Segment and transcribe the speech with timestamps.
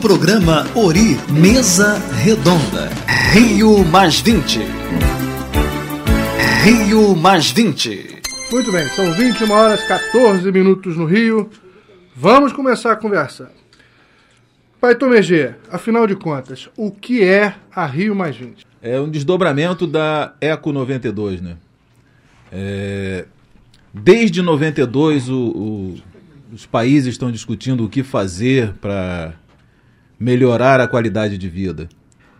[0.00, 2.88] programa Ori Mesa Redonda.
[3.32, 4.60] Rio Mais 20.
[6.64, 8.22] Rio Mais 20.
[8.50, 11.50] Muito bem, são 21 horas 14 minutos no Rio.
[12.16, 13.52] Vamos começar a conversa.
[14.80, 18.66] Pai Tomegê, afinal de contas, o que é a Rio Mais 20?
[18.80, 21.58] É um desdobramento da Eco 92, né?
[22.50, 23.26] É...
[23.92, 25.94] Desde 92, o, o,
[26.54, 29.34] os países estão discutindo o que fazer para
[30.20, 31.88] melhorar a qualidade de vida.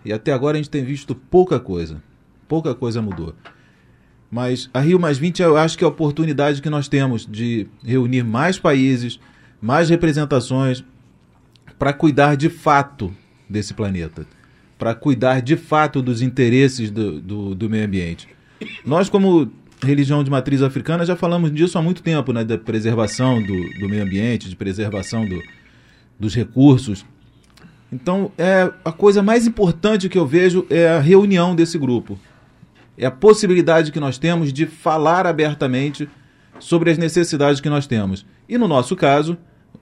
[0.05, 2.03] E até agora a gente tem visto pouca coisa.
[2.47, 3.35] Pouca coisa mudou.
[4.31, 7.67] Mas a Rio Mais 20 eu acho que é a oportunidade que nós temos de
[7.83, 9.19] reunir mais países,
[9.61, 10.85] mais representações,
[11.79, 13.13] para cuidar de fato
[13.49, 14.27] desse planeta.
[14.79, 18.29] Para cuidar de fato dos interesses do, do, do, meio ambiente.
[18.85, 19.51] Nós, como
[19.83, 22.45] religião de matriz africana, já falamos disso há muito tempo, né?
[22.45, 25.43] Da preservação do, do meio ambiente, de preservação do,
[26.19, 27.05] dos recursos.
[27.93, 32.19] Então, é a coisa mais importante que eu vejo é a reunião desse grupo.
[32.97, 36.09] É a possibilidade que nós temos de falar abertamente
[36.61, 38.25] sobre as necessidades que nós temos.
[38.49, 39.37] E no nosso caso,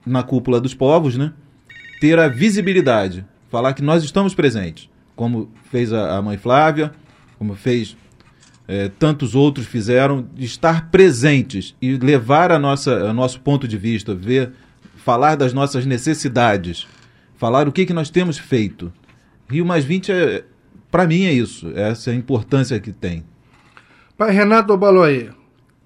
[0.05, 1.33] na cúpula dos povos, né,
[1.99, 6.91] ter a visibilidade, falar que nós estamos presentes, como fez a, mãe Flávia,
[7.37, 7.95] como fez
[8.67, 14.15] é, tantos outros fizeram, de estar presentes e levar a nossa, nosso ponto de vista,
[14.15, 14.53] ver,
[14.95, 16.87] falar das nossas necessidades
[17.39, 18.91] falar o que, que nós temos feito.
[19.49, 20.43] Rio Mais 20, é,
[20.91, 21.71] para mim, é isso.
[21.73, 23.23] Essa é a importância que tem.
[24.17, 25.29] Pai Renato Baloie,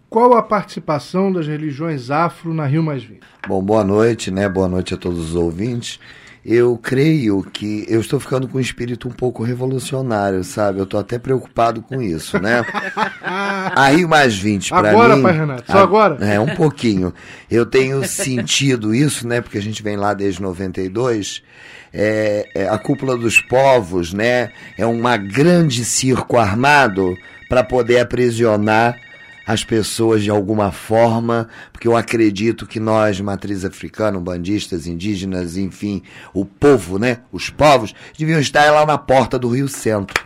[0.09, 3.21] qual a participação das religiões afro na Rio Mais 20?
[3.47, 4.49] Bom, boa noite, né?
[4.49, 5.99] Boa noite a todos os ouvintes
[6.45, 10.79] eu creio que eu estou ficando com um espírito um pouco revolucionário, sabe?
[10.79, 12.65] Eu estou até preocupado com isso, né?
[13.23, 14.89] A Rio Mais 20 para mim...
[14.89, 16.25] Agora, pai Renato, só a, agora?
[16.25, 17.13] É, um pouquinho.
[17.49, 19.39] Eu tenho sentido isso, né?
[19.39, 21.41] Porque a gente vem lá desde 92...
[21.95, 24.51] É, é, a cúpula dos povos, né?
[24.75, 27.15] É uma grande circo armado
[27.47, 28.95] para poder aprisionar
[29.45, 36.01] as pessoas de alguma forma, porque eu acredito que nós, matriz africana, bandistas, indígenas, enfim,
[36.33, 37.19] o povo, né?
[37.31, 40.23] Os povos, deviam estar lá na porta do Rio Centro.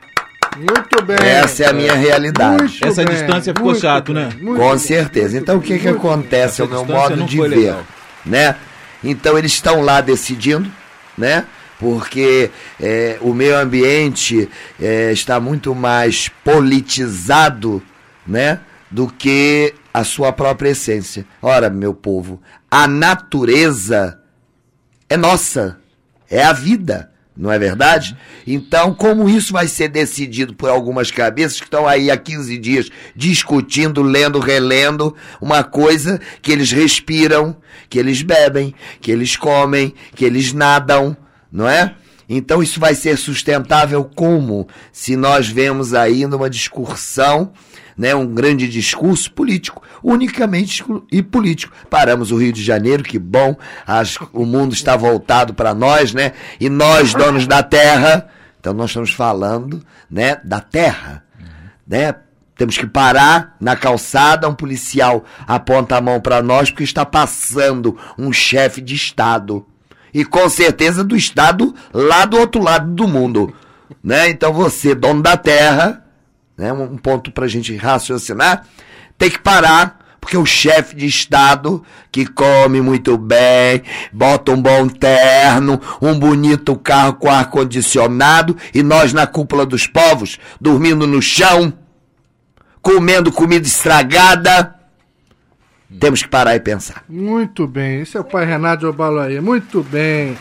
[0.56, 1.18] Muito bem.
[1.20, 2.64] Essa é a minha realidade.
[2.64, 4.56] Muito Essa bem, distância ficou chato, bem, né?
[4.56, 5.38] Com certeza.
[5.38, 6.62] Então o que que acontece?
[6.62, 7.84] É o meu modo de ver, legal.
[8.26, 8.56] né?
[9.04, 10.72] Então eles estão lá decidindo,
[11.18, 11.46] né?
[11.80, 14.50] Porque é, o meio ambiente
[14.82, 17.84] é, está muito mais politizado,
[18.26, 18.60] né?
[18.90, 21.26] Do que a sua própria essência.
[21.42, 24.20] Ora, meu povo, a natureza
[25.10, 25.78] é nossa,
[26.30, 28.18] é a vida, não é verdade?
[28.46, 32.90] Então, como isso vai ser decidido por algumas cabeças que estão aí há 15 dias
[33.16, 37.56] discutindo, lendo, relendo uma coisa que eles respiram,
[37.90, 41.16] que eles bebem, que eles comem, que eles nadam,
[41.52, 41.96] não é?
[42.30, 44.68] Então isso vai ser sustentável como?
[44.92, 47.54] Se nós vemos aí numa discussão
[47.98, 51.74] né, um grande discurso político, unicamente e político.
[51.90, 53.56] Paramos o Rio de Janeiro, que bom,
[54.32, 56.34] o mundo está voltado para nós, né?
[56.60, 61.24] E nós, donos da terra, então nós estamos falando, né, da terra,
[61.88, 62.14] né?
[62.56, 67.96] Temos que parar na calçada, um policial aponta a mão para nós porque está passando
[68.18, 69.64] um chefe de Estado.
[70.12, 73.54] E com certeza do Estado lá do outro lado do mundo.
[74.04, 74.30] Né?
[74.30, 76.04] Então você, dono da terra,
[76.58, 78.66] né, um ponto para a gente raciocinar,
[79.18, 84.88] tem que parar, porque o chefe de Estado, que come muito bem, bota um bom
[84.90, 91.72] terno, um bonito carro com ar-condicionado, e nós na cúpula dos povos, dormindo no chão,
[92.82, 94.76] comendo comida estragada,
[96.00, 97.04] temos que parar e pensar.
[97.08, 100.38] Muito bem, esse é o pai Renato Obaloaí, muito bem.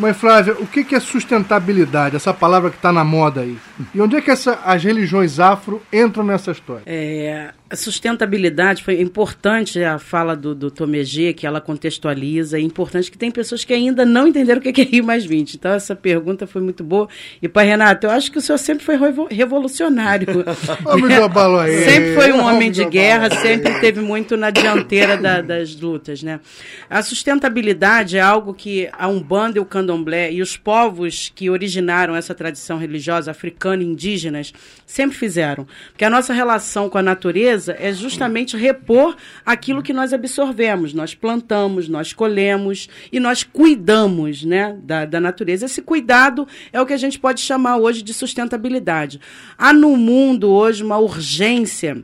[0.00, 3.58] Mãe Flávia, o que, é sustentabilidade, essa palavra que está na moda aí?
[3.94, 6.82] E onde é que essa, as religiões afro entram nessa história?
[6.86, 13.08] É, a sustentabilidade foi importante a fala do, do Tomegê, que ela contextualiza, é importante
[13.08, 15.54] que tem pessoas que ainda não entenderam o que é Rio mais 20.
[15.54, 17.08] Então, essa pergunta foi muito boa.
[17.40, 18.96] E, pai Renato, eu acho que o senhor sempre foi
[19.30, 20.26] revolucionário.
[21.76, 21.84] né?
[21.84, 26.24] sempre foi um homem de guerra, sempre teve muito na dianteira da, das lutas.
[26.24, 26.40] Né?
[26.88, 32.16] A sustentabilidade é algo que a Umbanda e o Candomblé e os povos que originaram
[32.16, 34.52] essa tradição religiosa africana e indígenas
[34.84, 35.68] sempre fizeram.
[35.90, 41.14] Porque a nossa relação com a natureza é justamente repor aquilo que nós absorvemos, nós
[41.14, 45.66] plantamos, nós colhemos e nós cuidamos né, da, da natureza.
[45.66, 49.20] Esse cuidado é o que a gente pode chamar hoje de sustentabilidade.
[49.56, 52.02] Há no mundo hoje uma urgência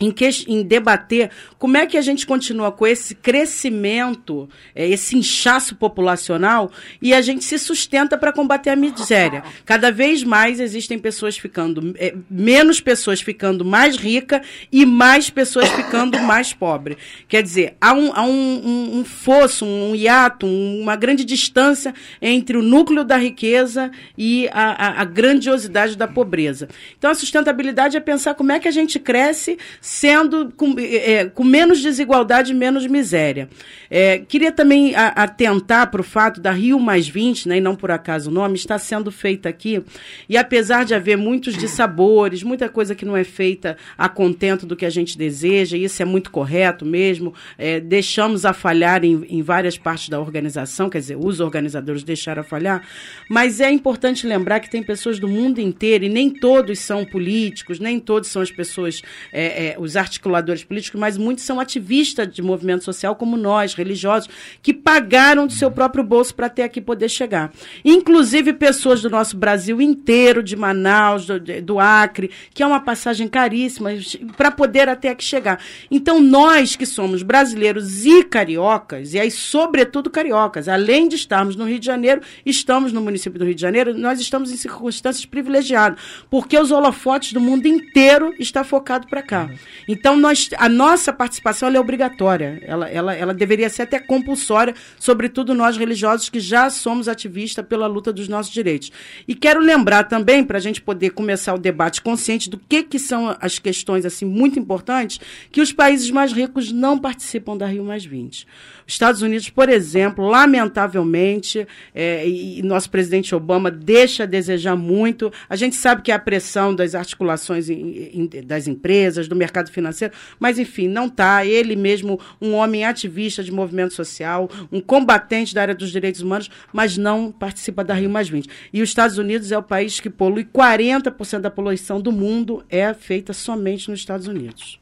[0.00, 5.16] em, que, em, debater como é que a gente continua com esse crescimento, é, esse
[5.16, 6.70] inchaço populacional
[7.02, 9.42] e a gente se sustenta para combater a miséria.
[9.64, 14.40] Cada vez mais existem pessoas ficando, é, menos pessoas ficando mais ricas
[14.70, 16.96] e mais pessoas ficando mais pobres.
[17.26, 21.92] Quer dizer, há um, há um, um, um fosso, um hiato, uma grande distância
[22.22, 26.68] entre o núcleo da riqueza e a, a, a grandiosidade da pobreza.
[26.96, 29.58] Então, a sustentabilidade é pensar como é que a gente cresce
[29.88, 33.48] sendo com, é, com menos desigualdade e menos miséria.
[33.90, 37.90] É, queria também atentar para o fato da Rio Mais 20, né, e não por
[37.90, 39.82] acaso o nome, está sendo feita aqui,
[40.28, 44.76] e apesar de haver muitos dissabores, muita coisa que não é feita a contento do
[44.76, 49.24] que a gente deseja, e isso é muito correto mesmo, é, deixamos a falhar em,
[49.26, 52.86] em várias partes da organização, quer dizer, os organizadores deixaram a falhar,
[53.30, 57.80] mas é importante lembrar que tem pessoas do mundo inteiro, e nem todos são políticos,
[57.80, 59.00] nem todos são as pessoas,
[59.32, 64.28] é, é, os articuladores políticos, mas muitos são ativistas de movimento social como nós, religiosos,
[64.62, 67.52] que pagaram do seu próprio bolso para até aqui poder chegar.
[67.84, 73.28] Inclusive pessoas do nosso Brasil inteiro, de Manaus, do, do Acre, que é uma passagem
[73.28, 73.90] caríssima,
[74.36, 75.60] para poder até aqui chegar.
[75.90, 81.64] Então, nós que somos brasileiros e cariocas, e aí, sobretudo cariocas, além de estarmos no
[81.64, 85.98] Rio de Janeiro, estamos no município do Rio de Janeiro, nós estamos em circunstâncias privilegiadas,
[86.30, 89.50] porque os holofotes do mundo inteiro estão focados para cá.
[89.86, 95.54] Então, nós, a nossa participação é obrigatória, ela, ela, ela deveria ser até compulsória, sobretudo
[95.54, 98.90] nós religiosos que já somos ativistas pela luta dos nossos direitos.
[99.26, 102.98] E quero lembrar também, para a gente poder começar o debate consciente do que, que
[102.98, 105.20] são as questões assim muito importantes,
[105.50, 108.46] que os países mais ricos não participam da Rio Mais 20.
[108.86, 115.30] Estados Unidos, por exemplo, lamentavelmente, é, e, nosso presidente Obama deixa a desejar muito.
[115.48, 120.14] A gente sabe que a pressão das articulações in, in, das empresas, do mercado financeiro,
[120.38, 121.44] mas enfim, não está.
[121.44, 126.50] Ele mesmo, um homem ativista de movimento social, um combatente da área dos direitos humanos,
[126.72, 128.48] mas não participa da Rio Mais 20.
[128.72, 132.92] E os Estados Unidos é o país que polui 40% da poluição do mundo é
[132.94, 134.80] feita somente nos Estados Unidos.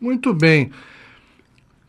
[0.00, 0.70] Muito bem.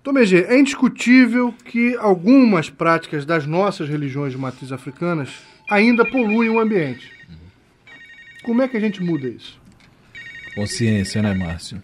[0.03, 5.29] Tomegê, é indiscutível que algumas práticas das nossas religiões de matriz africanas
[5.69, 7.11] ainda poluem o ambiente.
[8.43, 9.59] Como é que a gente muda isso?
[10.55, 11.83] Consciência, né, Márcio?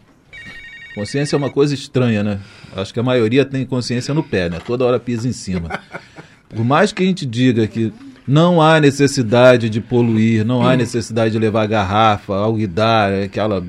[0.96, 2.40] Consciência é uma coisa estranha, né?
[2.76, 4.60] Acho que a maioria tem consciência no pé, né?
[4.66, 5.80] Toda hora pisa em cima.
[6.50, 7.92] Por mais que a gente diga que
[8.28, 13.66] não há necessidade de poluir, não há necessidade de levar garrafa, alguidar, aquela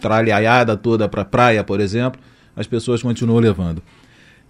[0.00, 2.20] tralhaiada toda para praia, por exemplo,
[2.56, 3.82] as pessoas continuam levando.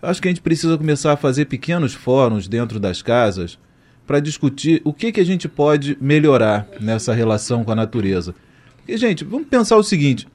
[0.01, 3.59] Acho que a gente precisa começar a fazer pequenos fóruns dentro das casas
[4.07, 8.35] para discutir o que, que a gente pode melhorar nessa relação com a natureza.
[8.79, 10.27] Porque, gente, vamos pensar o seguinte: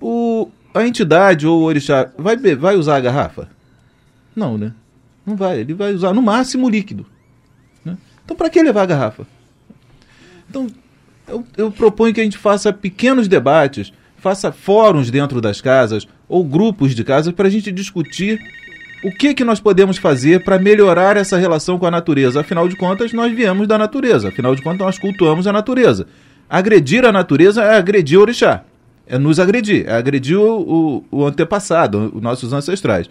[0.00, 3.48] o, a entidade ou o orixá vai, vai usar a garrafa?
[4.34, 4.72] Não, né?
[5.24, 5.60] Não vai.
[5.60, 7.06] Ele vai usar no máximo líquido.
[7.84, 7.96] Né?
[8.24, 9.26] Então, para que levar a garrafa?
[10.48, 10.68] Então,
[11.26, 16.44] eu, eu proponho que a gente faça pequenos debates, faça fóruns dentro das casas, ou
[16.44, 18.40] grupos de casa para a gente discutir
[19.02, 22.40] o que, que nós podemos fazer para melhorar essa relação com a natureza.
[22.40, 24.28] Afinal de contas, nós viemos da natureza.
[24.28, 26.06] Afinal de contas, nós cultuamos a natureza.
[26.48, 28.64] Agredir a natureza é agredir o orixá.
[29.06, 29.84] É nos agredir.
[29.86, 33.08] É agredir o, o, o antepassado, os nossos ancestrais.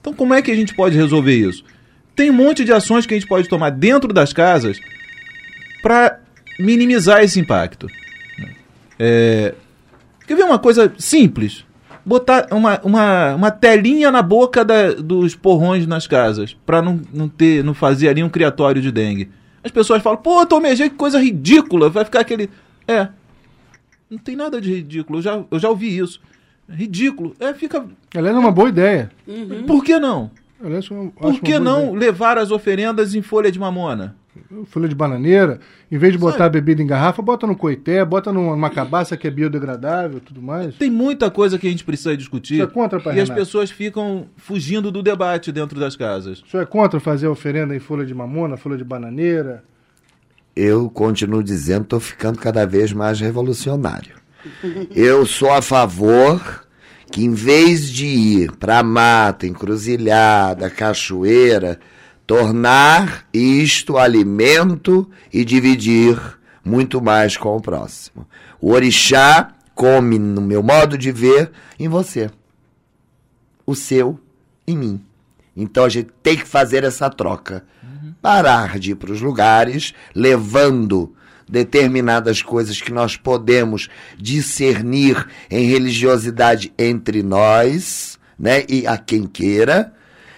[0.00, 1.64] Então, como é que a gente pode resolver isso?
[2.14, 4.78] Tem um monte de ações que a gente pode tomar dentro das casas
[5.82, 6.20] para
[6.58, 7.86] minimizar esse impacto.
[8.98, 9.54] É...
[10.26, 11.66] Quer ver uma coisa simples?
[12.06, 17.28] botar uma, uma, uma telinha na boca da, dos porrões nas casas, para não, não
[17.28, 19.28] ter, não fazer ali um criatório de dengue.
[19.64, 22.48] As pessoas falam, pô, Tomegê, que coisa ridícula, vai ficar aquele.
[22.86, 23.08] É.
[24.10, 26.20] Não tem nada de ridículo, eu já, eu já ouvi isso.
[26.68, 27.34] Ridículo.
[27.38, 27.84] É, fica.
[28.14, 29.10] Ela é uma boa ideia.
[29.26, 29.64] Uhum.
[29.66, 30.30] Por que não?
[30.62, 31.98] Aliás, Por que não ideia.
[31.98, 34.16] levar as oferendas em folha de mamona?
[34.66, 35.60] folha de bananeira,
[35.90, 39.26] em vez de botar a bebida em garrafa, bota no coité, bota numa cabaça que
[39.26, 40.74] é biodegradável tudo mais.
[40.76, 42.56] Tem muita coisa que a gente precisa discutir.
[42.56, 43.32] Você é contra, pai E Renato?
[43.32, 46.42] as pessoas ficam fugindo do debate dentro das casas.
[46.42, 49.64] O senhor é contra fazer oferenda em folha de mamona, folha de bananeira?
[50.56, 54.16] Eu continuo dizendo, estou ficando cada vez mais revolucionário.
[54.90, 56.66] Eu sou a favor
[57.12, 61.78] que em vez de ir para mata, encruzilhada, cachoeira,
[62.26, 66.18] tornar isto alimento e dividir
[66.64, 68.26] muito mais com o próximo.
[68.60, 72.30] O orixá come, no meu modo de ver, em você.
[73.66, 74.18] O seu
[74.66, 75.04] em mim.
[75.56, 77.64] Então a gente tem que fazer essa troca.
[78.20, 81.14] Parar de ir para os lugares levando
[81.48, 89.92] determinadas coisas que nós podemos discernir em religiosidade entre nós, né, e a quem queira,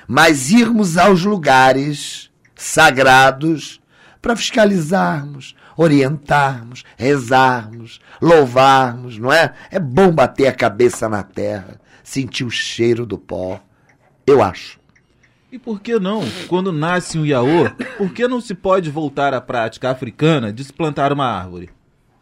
[0.06, 3.80] mas irmos aos lugares sagrados
[4.20, 9.54] para fiscalizarmos, orientarmos, rezarmos, louvarmos, não é?
[9.70, 13.60] É bom bater a cabeça na terra, sentir o cheiro do pó.
[14.26, 14.77] Eu acho.
[15.50, 19.40] E por que não, quando nasce um Yaô, por que não se pode voltar à
[19.40, 21.70] prática africana de se plantar uma árvore?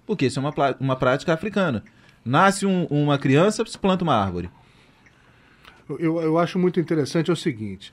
[0.07, 1.83] Porque isso é uma, uma prática africana.
[2.25, 4.49] Nasce um, uma criança, se planta uma árvore.
[5.89, 7.93] Eu, eu acho muito interessante é o seguinte.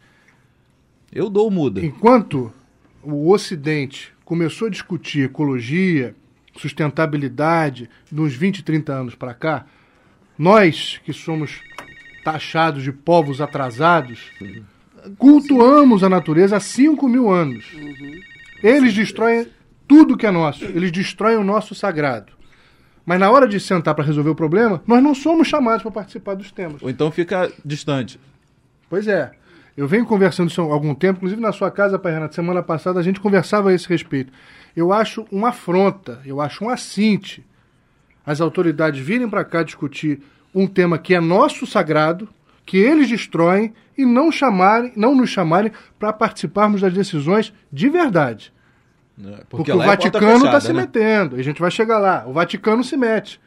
[1.12, 1.84] Eu dou muda.
[1.84, 2.54] Enquanto
[3.02, 6.16] o Ocidente começou a discutir ecologia,
[6.56, 9.66] sustentabilidade, nos 20, 30 anos para cá,
[10.38, 11.60] nós que somos
[12.24, 14.32] taxados de povos atrasados,
[15.18, 17.66] cultuamos a natureza há 5 mil anos.
[18.62, 19.48] Eles destroem
[19.88, 22.32] tudo que é nosso, eles destroem o nosso sagrado.
[23.06, 26.36] Mas na hora de sentar para resolver o problema, nós não somos chamados para participar
[26.36, 26.82] dos temas.
[26.82, 28.20] Ou então fica distante.
[28.90, 29.32] Pois é.
[29.76, 33.00] Eu venho conversando isso há algum tempo, inclusive na sua casa, Pai Renato, semana passada
[33.00, 34.32] a gente conversava a esse respeito.
[34.76, 37.44] Eu acho uma afronta, eu acho um assinte
[38.26, 40.22] as autoridades virem para cá discutir
[40.54, 42.30] um tema que é nosso sagrado,
[42.66, 48.54] que eles destroem e não chamarem, não nos chamarem para participarmos das decisões de verdade.
[49.20, 50.82] É, porque, porque o é Vaticano está se né?
[50.82, 52.26] metendo, e a gente vai chegar lá.
[52.28, 53.40] O Vaticano se mete.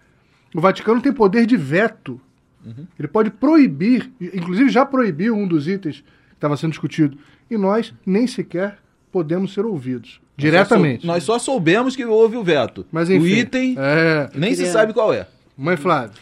[0.55, 2.21] O Vaticano tem poder de veto.
[2.65, 2.87] Uhum.
[2.99, 7.19] Ele pode proibir, inclusive já proibiu um dos itens que estava sendo discutido.
[7.51, 8.79] E nós nem sequer
[9.11, 10.21] podemos ser ouvidos.
[10.37, 11.07] Diretamente.
[11.07, 12.87] Nós só, soubemos que houve o veto.
[12.93, 14.29] Mas, enfim, o item é...
[14.35, 15.27] nem se sabe qual é.
[15.57, 16.13] Mãe Flávia.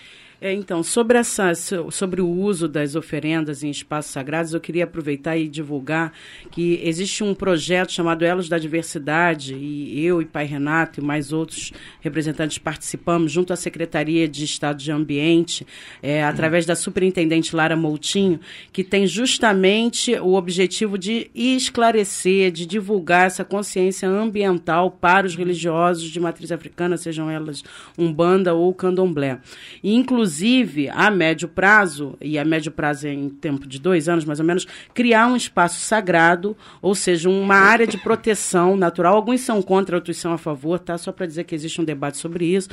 [0.44, 1.54] É, então, sobre, essa,
[1.90, 6.12] sobre o uso das oferendas em espaços sagrados, eu queria aproveitar e divulgar
[6.50, 11.32] que existe um projeto chamado Elos da Diversidade, e eu e Pai Renato e mais
[11.32, 11.72] outros
[12.02, 15.66] representantes participamos, junto à Secretaria de Estado de Ambiente,
[16.02, 18.38] é, através da superintendente Lara Moutinho,
[18.70, 26.10] que tem justamente o objetivo de esclarecer, de divulgar essa consciência ambiental para os religiosos
[26.10, 27.64] de matriz africana, sejam elas
[27.96, 29.40] umbanda ou candomblé.
[29.82, 34.08] E, inclusive, inclusive, a médio prazo, e a médio prazo é em tempo de dois
[34.08, 39.14] anos mais ou menos, criar um espaço sagrado, ou seja, uma área de proteção natural.
[39.14, 40.98] Alguns são contra, outros são a favor, tá?
[40.98, 42.68] Só para dizer que existe um debate sobre isso,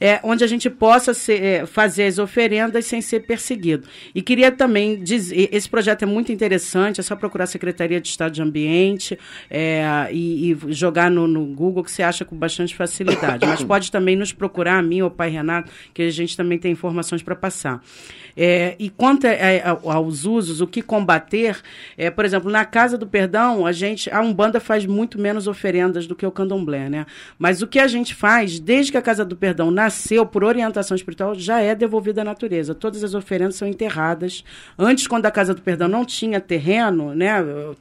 [0.00, 3.88] é, onde a gente possa ser, é, fazer as oferendas sem ser perseguido.
[4.14, 8.08] E queria também dizer, esse projeto é muito interessante, é só procurar a Secretaria de
[8.08, 9.18] Estado de Ambiente
[9.48, 13.46] é, e, e, jogar no, no Google que você acha com bastante facilidade.
[13.46, 16.58] Mas pode também nos procurar, a mim ou o pai Renato, que a gente também
[16.58, 17.82] tem informações informações para passar.
[18.36, 21.58] É, e quanto a, a, aos usos, o que combater,
[21.96, 26.06] é, por exemplo, na Casa do Perdão, a gente, a Umbanda faz muito menos oferendas
[26.06, 27.06] do que o Candomblé, né?
[27.38, 30.94] Mas o que a gente faz, desde que a Casa do Perdão nasceu por orientação
[30.94, 32.74] espiritual, já é devolvida à natureza.
[32.74, 34.44] Todas as oferendas são enterradas.
[34.78, 37.32] Antes, quando a Casa do Perdão não tinha terreno, né,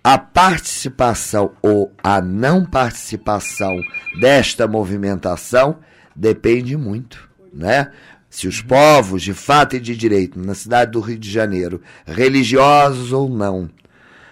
[0.04, 3.74] a participação ou a não participação
[4.20, 5.78] desta movimentação
[6.14, 7.90] depende muito, né?
[8.28, 13.10] Se os povos, de fato e de direito, na cidade do Rio de Janeiro, religiosos
[13.10, 13.70] ou não,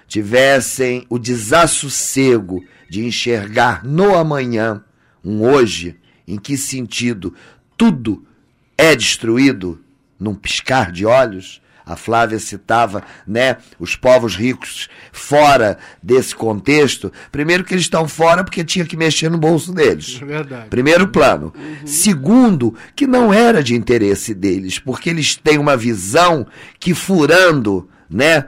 [0.07, 4.85] tivessem o desassossego de enxergar no amanhã
[5.25, 7.35] um hoje, em que sentido
[7.75, 8.23] tudo
[8.77, 9.81] é destruído,
[10.19, 11.61] num piscar de olhos.
[11.85, 17.11] A Flávia citava, né, os povos ricos fora desse contexto.
[17.33, 20.19] Primeiro que eles estão fora porque tinha que mexer no bolso deles.
[20.21, 20.69] É verdade.
[20.69, 21.51] Primeiro plano.
[21.57, 21.87] Uhum.
[21.87, 26.47] Segundo, que não era de interesse deles, porque eles têm uma visão
[26.79, 28.45] que furando, né,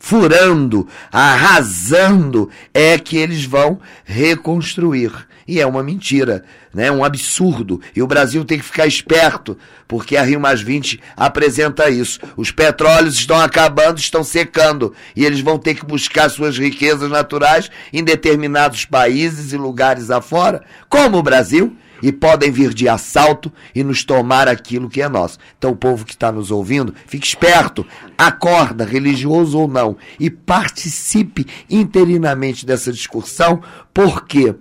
[0.00, 5.12] furando, arrasando, é que eles vão reconstruir.
[5.50, 6.92] E é uma mentira, né?
[6.92, 7.80] um absurdo.
[7.96, 12.20] E o Brasil tem que ficar esperto, porque a Rio Mais 20 apresenta isso.
[12.36, 17.68] Os petróleos estão acabando, estão secando, e eles vão ter que buscar suas riquezas naturais
[17.92, 23.82] em determinados países e lugares afora, como o Brasil, e podem vir de assalto e
[23.82, 25.36] nos tomar aquilo que é nosso.
[25.58, 27.84] Então, o povo que está nos ouvindo, fique esperto,
[28.16, 33.60] acorda, religioso ou não, e participe interinamente dessa discussão.
[33.92, 34.54] Por quê?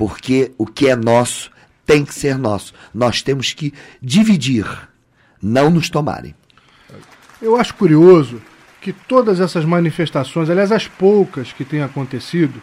[0.00, 1.50] Porque o que é nosso
[1.84, 2.72] tem que ser nosso.
[2.94, 4.64] Nós temos que dividir,
[5.42, 6.34] não nos tomarem.
[7.42, 8.40] Eu acho curioso
[8.80, 12.62] que todas essas manifestações, aliás, as poucas que têm acontecido,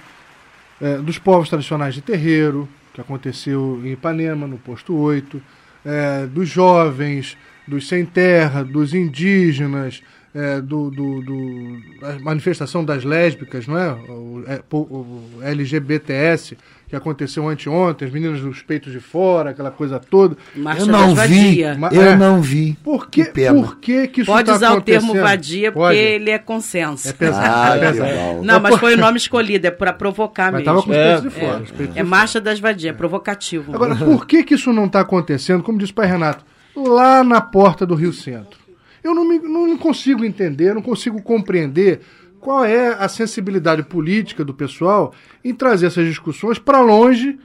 [0.82, 5.40] é, dos povos tradicionais de terreiro, que aconteceu em Ipanema, no posto 8,
[5.86, 10.02] é, dos jovens, dos sem terra, dos indígenas,
[10.34, 13.92] é, do, do, do, a manifestação das lésbicas, não é?
[13.92, 20.00] O, é, o, LGBTS, que aconteceu anteontem, as meninas dos peitos de fora, aquela coisa
[20.00, 20.38] toda.
[20.56, 22.16] Marcha eu não vi, eu é.
[22.16, 22.78] não vi.
[22.82, 25.98] Por que, que por que, que isso Pode tá usar o termo vadia, porque Pode.
[25.98, 27.10] ele é consenso.
[27.10, 27.46] É pesado.
[27.46, 28.42] Ah, é pesado.
[28.42, 30.82] Não, mas foi o nome escolhido, é para provocar mas mesmo.
[30.82, 31.64] com os peitos de fora.
[31.94, 33.76] É, é Marcha das Vadias, é provocativo.
[33.76, 37.42] Agora, por que, que isso não está acontecendo, como disse o pai Renato, lá na
[37.42, 38.58] porta do Rio Centro?
[39.04, 42.02] Eu não, me, não consigo entender, não consigo compreender
[42.40, 45.14] qual é a sensibilidade política do pessoal
[45.44, 47.38] em trazer essas discussões para longe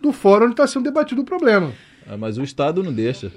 [0.00, 1.72] do fórum onde está sendo debatido o problema.
[2.08, 3.32] Ah, mas o Estado não deixa.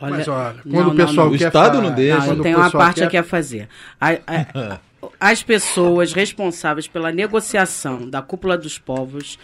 [0.00, 2.34] Olha, mas olha, quando não, o pessoal não, quer o Estado falar, não deixa.
[2.34, 3.06] Não, tem uma parte quer...
[3.06, 3.68] aqui a fazer.
[4.00, 4.80] A, a,
[5.20, 9.38] as pessoas responsáveis pela negociação da cúpula dos povos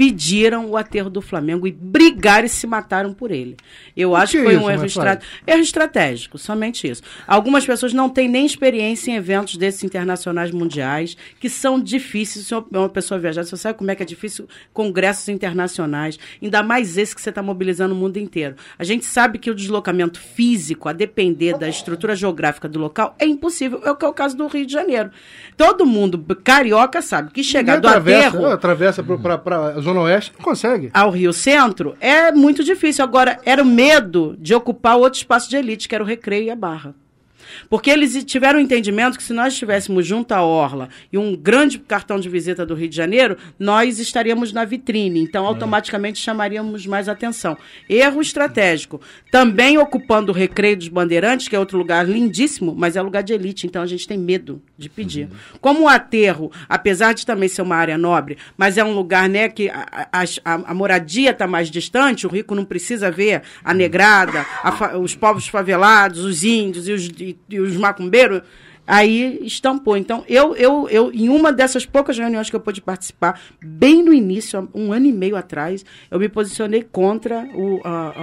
[0.00, 3.54] pediram o aterro do Flamengo e brigaram e se mataram por ele.
[3.94, 5.20] Eu acho que, que foi isso, um erro, estra...
[5.46, 7.02] erro estratégico, somente isso.
[7.26, 12.46] Algumas pessoas não têm nem experiência em eventos desses internacionais mundiais, que são difíceis.
[12.46, 16.96] Se uma pessoa viajar, você sabe como é que é difícil congressos internacionais, ainda mais
[16.96, 18.56] esse que você está mobilizando o mundo inteiro.
[18.78, 23.26] A gente sabe que o deslocamento físico, a depender da estrutura geográfica do local, é
[23.26, 23.82] impossível.
[23.84, 25.10] É o que é o caso do Rio de Janeiro.
[25.58, 28.46] Todo mundo carioca sabe que chegar do aterro...
[28.46, 30.90] Atravessa para Zona Oeste não consegue.
[30.94, 33.04] Ao Rio Centro é muito difícil.
[33.04, 36.50] Agora, era o medo de ocupar outro espaço de elite, que era o Recreio e
[36.50, 36.94] a Barra.
[37.68, 41.78] Porque eles tiveram o entendimento que se nós estivéssemos junto à Orla e um grande
[41.78, 45.20] cartão de visita do Rio de Janeiro, nós estaríamos na vitrine.
[45.20, 47.56] Então, automaticamente chamaríamos mais atenção.
[47.88, 49.00] Erro estratégico.
[49.32, 53.32] Também ocupando o Recreio dos Bandeirantes, que é outro lugar lindíssimo, mas é lugar de
[53.32, 53.66] elite.
[53.66, 55.26] Então, a gente tem medo de pedir.
[55.26, 55.58] Uhum.
[55.60, 59.48] Como o aterro, apesar de também ser uma área nobre, mas é um lugar né,
[59.48, 64.46] que a, a, a moradia está mais distante, o rico não precisa ver a negrada,
[64.64, 68.40] a, os povos favelados, os índios e os, e, e os macumbeiros,
[68.86, 69.98] aí estampou.
[69.98, 74.14] Então, eu, eu, eu, em uma dessas poucas reuniões que eu pude participar, bem no
[74.14, 78.14] início, um ano e meio atrás, eu me posicionei contra o, a,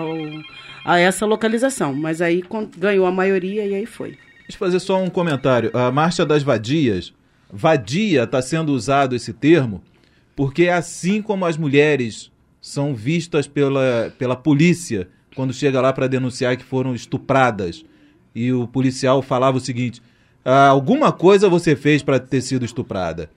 [0.86, 1.94] a, a essa localização.
[1.94, 2.44] Mas aí
[2.76, 4.18] ganhou a maioria e aí foi.
[4.48, 5.70] Deixa eu fazer só um comentário.
[5.74, 7.14] A Marcha das Vadias,
[7.52, 9.84] vadia está sendo usado esse termo,
[10.38, 12.32] porque é assim como as mulheres
[12.62, 17.84] são vistas pela, pela polícia quando chega lá para denunciar que foram estupradas
[18.34, 20.02] e o policial falava o seguinte:
[20.46, 23.30] ah, alguma coisa você fez para ter sido estuprada.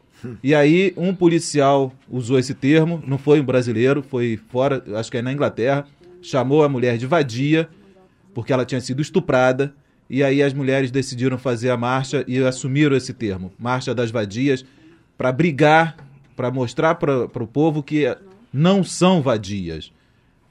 [0.44, 5.16] E aí um policial usou esse termo, não foi um brasileiro, foi fora, acho que
[5.16, 5.86] é na Inglaterra,
[6.22, 7.68] chamou a mulher de vadia
[8.32, 9.74] porque ela tinha sido estuprada.
[10.10, 14.64] E aí as mulheres decidiram fazer a marcha e assumiram esse termo, marcha das vadias,
[15.16, 15.96] para brigar,
[16.34, 18.12] para mostrar para o povo que
[18.52, 19.92] não são vadias.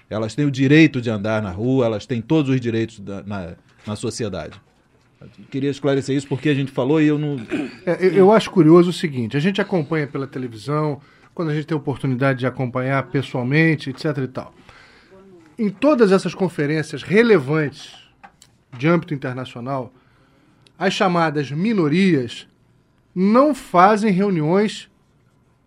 [0.09, 3.55] Elas têm o direito de andar na rua, elas têm todos os direitos da, na,
[3.85, 4.59] na sociedade.
[5.51, 7.35] Queria esclarecer isso porque a gente falou e eu não.
[7.85, 11.01] É, eu acho curioso o seguinte: a gente acompanha pela televisão,
[11.35, 14.05] quando a gente tem oportunidade de acompanhar pessoalmente, etc.
[14.19, 14.53] e tal.
[15.57, 18.08] Em todas essas conferências relevantes
[18.77, 19.93] de âmbito internacional,
[20.77, 22.47] as chamadas minorias
[23.13, 24.89] não fazem reuniões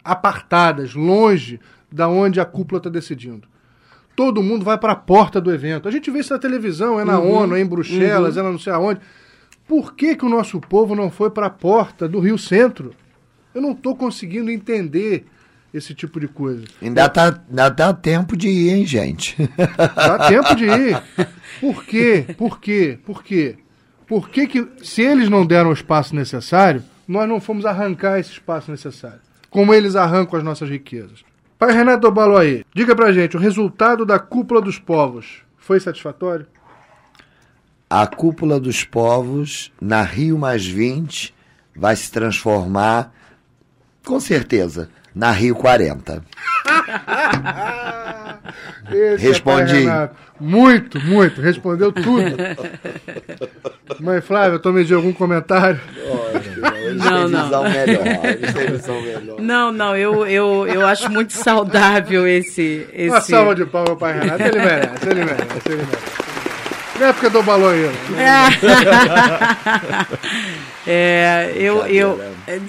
[0.05, 1.61] apartadas, longe
[1.91, 3.47] da onde a cúpula está decidindo
[4.15, 5.88] todo mundo vai para a porta do evento.
[5.88, 8.47] A gente vê isso na televisão, é na uhum, ONU, é em Bruxelas, uhum.
[8.47, 9.01] é não sei aonde.
[9.67, 12.93] Por que, que o nosso povo não foi para a porta do Rio Centro?
[13.55, 15.27] Eu não estou conseguindo entender
[15.73, 16.65] esse tipo de coisa.
[16.81, 19.37] Ainda tá, ainda dá tempo de ir, hein, gente?
[19.95, 21.03] Dá tempo de ir.
[21.61, 22.25] Por quê?
[22.37, 22.99] Por quê?
[23.05, 23.57] Por quê?
[24.07, 28.33] Por que, que se eles não deram o espaço necessário, nós não fomos arrancar esse
[28.33, 29.21] espaço necessário?
[29.49, 31.25] Como eles arrancam as nossas riquezas?
[31.59, 36.47] Pai Renato Baloaí, diga pra gente, o resultado da cúpula dos povos foi satisfatório?
[37.89, 41.33] A cúpula dos povos, na Rio Mais 20,
[41.77, 43.15] vai se transformar,
[44.05, 46.22] com certeza, na Rio 40.
[48.90, 49.87] Esse Respondi.
[49.88, 51.40] é muito, muito.
[51.40, 52.37] Respondeu tudo.
[54.01, 55.81] Mãe Flávia, tomei de algum comentário?
[56.96, 57.62] Não, não.
[57.62, 58.05] Melhor,
[59.40, 62.87] Não, não, eu, eu, eu acho muito saudável esse.
[62.92, 63.09] esse...
[63.09, 64.42] Uma salva de palmas para Renato.
[64.42, 66.32] Ele merece, ele merece, ele merece.
[67.03, 67.91] Na época do aí.
[70.85, 72.21] É, eu, eu,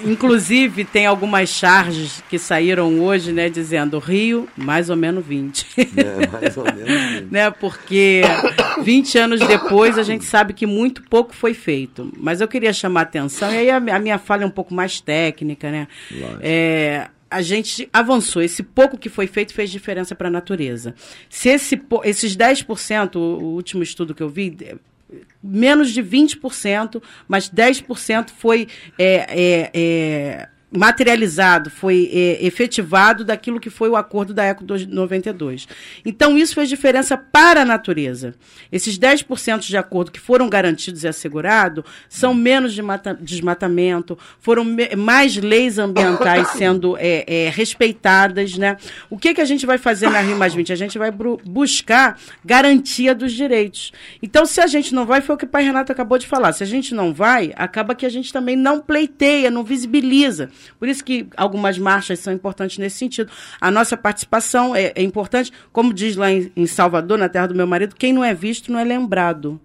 [0.04, 5.66] inclusive, tem algumas charges que saíram hoje, né, dizendo Rio, mais ou menos 20.
[5.76, 7.26] É, mais ou menos.
[7.30, 8.22] né, porque
[8.82, 12.12] 20 anos depois a gente sabe que muito pouco foi feito.
[12.16, 14.72] Mas eu queria chamar a atenção, e aí a, a minha fala é um pouco
[14.72, 15.88] mais técnica, né?
[16.40, 18.40] É, a gente avançou.
[18.40, 20.94] Esse pouco que foi feito fez diferença para a natureza.
[21.28, 24.56] Se esse, esses 10%, o, o último estudo que eu vi,
[25.42, 33.70] menos de 20%, mas 10% foi é, é, é, materializado, foi é, efetivado daquilo que
[33.70, 35.68] foi o acordo da ECO 92.
[36.04, 38.34] Então, isso fez diferença para a natureza.
[38.72, 42.82] Esses 10% de acordo que foram garantidos e assegurados são menos de
[43.20, 44.64] desmatamento, foram
[44.96, 48.58] mais leis ambientais sendo é, é, respeitadas.
[48.58, 48.76] Né?
[49.08, 50.72] O que, que a gente vai fazer na Rio Mais 20?
[50.72, 53.92] A gente vai buscar garantia dos direitos.
[54.22, 56.52] Então, se a gente não vai, foi o que o pai Renato acabou de falar,
[56.52, 60.50] se a gente não vai, acaba que a gente também não pleiteia, não visibiliza.
[60.78, 63.30] Por isso que algumas marchas são importantes nesse sentido.
[63.60, 67.54] A nossa participação é, é importante, como diz lá em, em, Salvador, na terra do
[67.54, 69.60] meu marido, quem não é visto não é lembrado.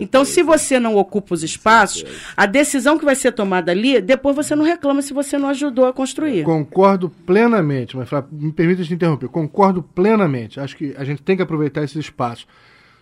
[0.00, 2.04] Então, se você não ocupa os espaços,
[2.36, 5.86] a decisão que vai ser tomada ali, depois você não reclama se você não ajudou
[5.86, 6.44] a construir.
[6.44, 9.28] Concordo plenamente, mas me permita te interromper.
[9.28, 10.60] Concordo plenamente.
[10.60, 12.46] Acho que a gente tem que aproveitar esses espaços.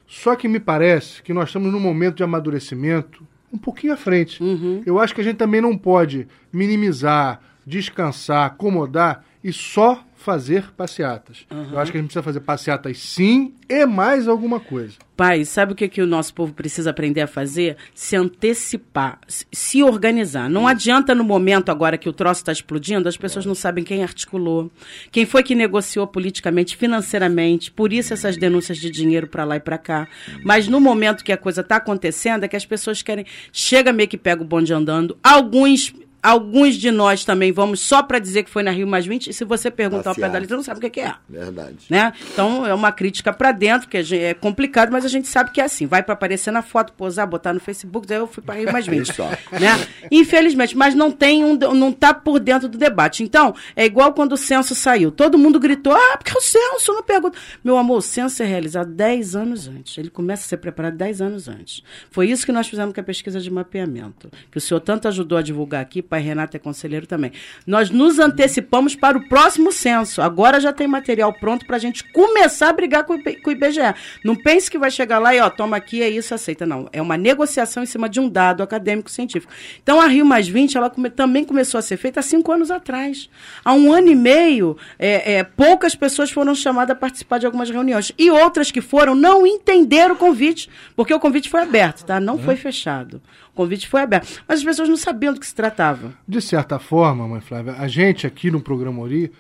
[0.06, 4.42] Só que me parece que nós estamos num momento de amadurecimento um pouquinho à frente.
[4.42, 4.82] Uhum.
[4.84, 11.46] Eu acho que a gente também não pode minimizar, descansar, acomodar e só fazer passeatas.
[11.48, 11.68] Uhum.
[11.70, 14.94] Eu acho que a gente precisa fazer passeatas sim e mais alguma coisa.
[15.16, 17.76] Pai, sabe o que, que o nosso povo precisa aprender a fazer?
[17.94, 20.50] Se antecipar, se organizar.
[20.50, 24.02] Não adianta no momento agora que o troço está explodindo, as pessoas não sabem quem
[24.02, 24.68] articulou,
[25.12, 29.60] quem foi que negociou politicamente, financeiramente, por isso essas denúncias de dinheiro para lá e
[29.60, 30.08] para cá.
[30.44, 33.24] Mas no momento que a coisa está acontecendo, é que as pessoas querem.
[33.52, 35.16] Chega meio que pega o bonde andando.
[35.22, 35.94] Alguns
[36.26, 39.30] Alguns de nós também vamos só para dizer que foi na Rio Mais 20.
[39.30, 41.14] E se você perguntar ao pé da letra, não sabe o que é.
[41.28, 41.76] Verdade.
[41.88, 42.12] Né?
[42.32, 45.64] Então é uma crítica para dentro, que é complicado, mas a gente sabe que é
[45.64, 45.86] assim.
[45.86, 48.88] Vai para aparecer na foto, posar, botar no Facebook, daí eu fui para Rio Mais
[48.88, 49.12] 20.
[49.60, 49.86] né?
[50.10, 53.22] Infelizmente, mas não tem um, não tá por dentro do debate.
[53.22, 55.12] Então, é igual quando o censo saiu.
[55.12, 57.38] Todo mundo gritou: ah, porque o censo não pergunta.
[57.62, 59.96] Meu amor, o censo é realizado 10 anos antes.
[59.96, 61.84] Ele começa a ser preparado 10 anos antes.
[62.10, 64.28] Foi isso que nós fizemos com a pesquisa de mapeamento.
[64.50, 67.32] Que o senhor tanto ajudou a divulgar aqui pai Renato é conselheiro também.
[67.66, 70.22] Nós nos antecipamos para o próximo censo.
[70.22, 73.94] Agora já tem material pronto para a gente começar a brigar com, o IBGE.
[74.24, 76.64] Não pense que vai chegar lá e, ó, toma aqui, é isso, aceita.
[76.64, 76.88] Não.
[76.92, 79.52] É uma negociação em cima de um dado acadêmico científico.
[79.82, 82.70] Então, a Rio Mais 20, ela come, também começou a ser feita há cinco anos
[82.70, 83.28] atrás.
[83.64, 87.68] Há um ano e meio, é, é, poucas pessoas foram chamadas a participar de algumas
[87.68, 88.12] reuniões.
[88.18, 92.18] E outras que foram não entenderam o convite, porque o convite foi aberto, tá?
[92.18, 93.20] Não foi fechado.
[93.56, 94.42] O convite foi aberto.
[94.46, 96.12] Mas as pessoas não sabiam do que se tratava.
[96.28, 99.32] De certa forma, mãe Flávia, a gente aqui no programa Ori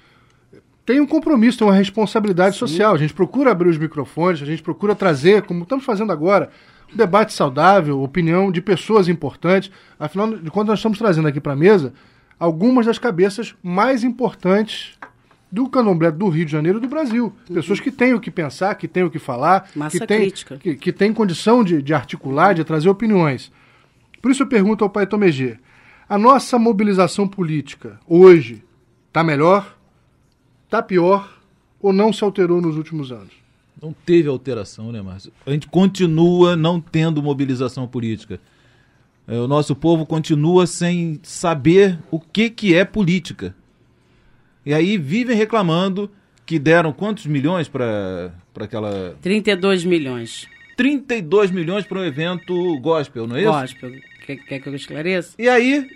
[0.86, 2.60] tem um compromisso, tem uma responsabilidade Sim.
[2.60, 2.94] social.
[2.94, 6.48] A gente procura abrir os microfones, a gente procura trazer, como estamos fazendo agora,
[6.90, 9.70] um debate saudável, opinião de pessoas importantes.
[10.00, 11.92] Afinal de contas, nós estamos trazendo aqui para a mesa
[12.40, 14.94] algumas das cabeças mais importantes
[15.52, 17.34] do candomblé do Rio de Janeiro e do Brasil.
[17.52, 20.74] Pessoas que têm o que pensar, que têm o que falar, Massa que têm, que,
[20.74, 23.52] que têm condição de, de articular, de trazer opiniões.
[24.26, 25.56] Por isso eu pergunto ao pai Tomegê,
[26.08, 28.64] a nossa mobilização política hoje
[29.06, 29.78] está melhor,
[30.64, 31.38] está pior
[31.80, 33.30] ou não se alterou nos últimos anos?
[33.80, 35.32] Não teve alteração, né, Márcio?
[35.46, 38.40] A gente continua não tendo mobilização política.
[39.28, 43.54] É, o nosso povo continua sem saber o que, que é política.
[44.64, 46.10] E aí vivem reclamando
[46.44, 49.16] que deram quantos milhões para aquela.
[49.22, 50.48] 32 milhões.
[50.76, 53.52] 32 milhões para um evento gospel, não é isso?
[53.52, 54.15] Gospel.
[54.26, 55.34] Quer, quer que eu esclareça?
[55.38, 55.86] E aí,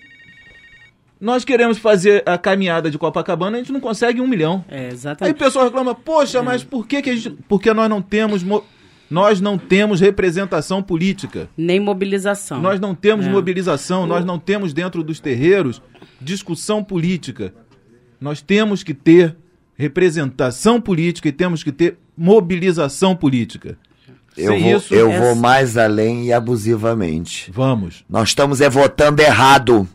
[1.21, 4.64] nós queremos fazer a caminhada de Copacabana, a gente não consegue um milhão.
[4.69, 5.25] É, exatamente.
[5.25, 6.43] Aí o pessoal reclama, poxa, é.
[6.43, 7.37] mas por que, que a gente.
[7.49, 8.45] Porque nós não temos.
[9.11, 11.49] Nós não temos representação política.
[11.57, 12.62] Nem mobilização.
[12.62, 13.29] Nós não temos é.
[13.29, 15.83] mobilização, nós não temos dentro dos terreiros
[16.21, 17.53] discussão política.
[18.21, 19.37] Nós temos que ter
[19.77, 23.77] representação política e temos que ter mobilização política.
[24.37, 27.51] Eu, vou, isso, eu vou mais além e abusivamente.
[27.53, 28.05] Vamos.
[28.09, 29.88] Nós estamos é votando errado.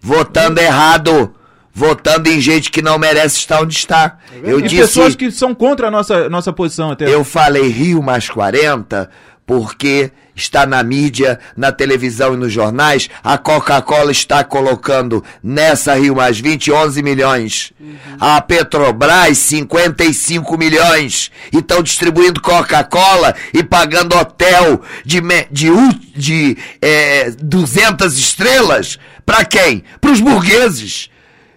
[0.00, 1.34] Votando errado
[1.74, 4.18] votando em gente que não merece estar onde está.
[4.32, 7.12] É eu e disse, pessoas que são contra a nossa, nossa posição até.
[7.12, 9.10] Eu falei Rio mais 40
[9.46, 16.16] porque está na mídia, na televisão e nos jornais, a Coca-Cola está colocando nessa Rio
[16.16, 17.72] mais 20, 11 milhões.
[17.78, 17.96] Uhum.
[18.18, 21.30] A Petrobras, 55 milhões.
[21.52, 25.70] E estão distribuindo Coca-Cola e pagando hotel de, de,
[26.16, 28.98] de, é, 200 estrelas.
[29.24, 29.84] Para quem?
[30.00, 31.10] Para os burgueses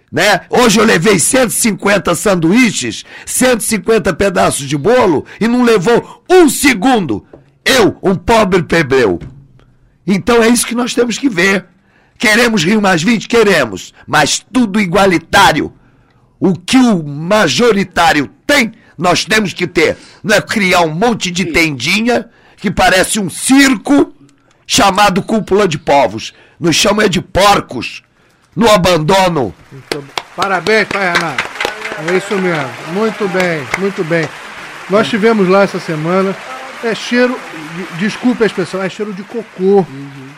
[0.09, 0.41] né?
[0.49, 7.25] Hoje eu levei 150 sanduíches, 150 pedaços de bolo e não levou um segundo.
[7.67, 9.19] Eu, um pobre plebeu.
[10.05, 11.65] Então é isso que nós temos que ver.
[12.17, 13.27] Queremos Rio Mais 20?
[13.27, 15.73] Queremos, mas tudo igualitário.
[16.39, 19.97] O que o majoritário tem, nós temos que ter.
[20.23, 24.13] Não é criar um monte de tendinha que parece um circo
[24.65, 26.33] chamado cúpula de povos.
[26.57, 28.01] Nos chama é de porcos
[28.55, 29.53] no abandono.
[30.35, 31.43] Parabéns, pai Renato.
[32.09, 32.69] É isso mesmo.
[32.93, 34.27] Muito bem, muito bem.
[34.89, 36.35] Nós tivemos lá essa semana.
[36.83, 37.37] É cheiro,
[37.99, 39.85] desculpe a expressão, é cheiro de cocô.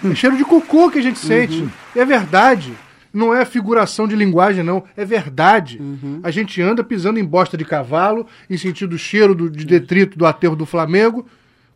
[0.04, 0.12] Uhum.
[0.12, 1.62] É cheiro de cocô que a gente sente.
[1.62, 1.70] Uhum.
[1.96, 2.74] É verdade.
[3.12, 4.84] Não é figuração de linguagem, não.
[4.96, 5.80] É verdade.
[5.80, 6.20] Uhum.
[6.24, 10.18] A gente anda pisando em bosta de cavalo e sentindo o cheiro do, de detrito
[10.18, 11.26] do aterro do Flamengo